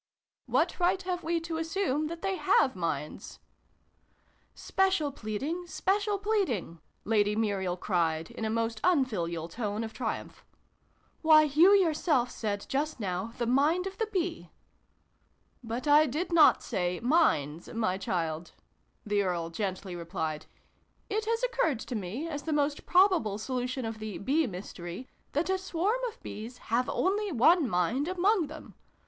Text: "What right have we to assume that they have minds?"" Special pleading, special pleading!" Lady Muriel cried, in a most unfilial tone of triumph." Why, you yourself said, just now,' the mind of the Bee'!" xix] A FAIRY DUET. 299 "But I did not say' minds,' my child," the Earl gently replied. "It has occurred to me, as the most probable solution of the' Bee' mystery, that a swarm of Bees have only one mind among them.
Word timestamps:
"What 0.47 0.79
right 0.79 0.99
have 1.03 1.21
we 1.23 1.39
to 1.41 1.57
assume 1.57 2.07
that 2.07 2.23
they 2.23 2.35
have 2.35 2.75
minds?"" 2.75 3.39
Special 4.71 5.11
pleading, 5.11 5.67
special 5.67 6.17
pleading!" 6.17 6.79
Lady 7.13 7.35
Muriel 7.35 7.77
cried, 7.77 8.31
in 8.31 8.43
a 8.43 8.49
most 8.49 8.81
unfilial 8.83 9.47
tone 9.47 9.83
of 9.83 9.93
triumph." 9.93 10.43
Why, 11.21 11.43
you 11.43 11.69
yourself 11.73 12.31
said, 12.31 12.65
just 12.67 12.99
now,' 12.99 13.31
the 13.37 13.45
mind 13.45 13.85
of 13.85 13.99
the 13.99 14.07
Bee'!" 14.07 14.49
xix] 14.49 14.53
A 14.57 15.67
FAIRY 15.67 15.67
DUET. 15.67 15.83
299 15.83 15.83
"But 15.83 15.87
I 15.87 16.05
did 16.07 16.33
not 16.33 16.63
say' 16.63 16.99
minds,' 17.01 17.69
my 17.69 17.99
child," 17.99 18.53
the 19.05 19.21
Earl 19.21 19.51
gently 19.51 19.95
replied. 19.95 20.47
"It 21.11 21.25
has 21.25 21.43
occurred 21.43 21.79
to 21.81 21.93
me, 21.95 22.27
as 22.27 22.41
the 22.41 22.51
most 22.53 22.87
probable 22.87 23.37
solution 23.37 23.85
of 23.85 23.99
the' 23.99 24.17
Bee' 24.17 24.47
mystery, 24.47 25.07
that 25.33 25.51
a 25.51 25.59
swarm 25.59 25.99
of 26.09 26.19
Bees 26.23 26.57
have 26.73 26.89
only 26.89 27.31
one 27.31 27.69
mind 27.69 28.07
among 28.07 28.47
them. 28.47 28.73